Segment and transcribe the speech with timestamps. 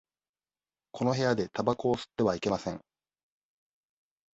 [0.93, 2.83] この部屋でたばこを吸ってはいけません。